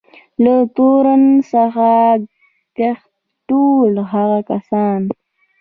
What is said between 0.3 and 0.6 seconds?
له